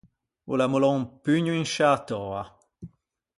[0.51, 2.43] O l’à mollou un pugno in sciâ töa.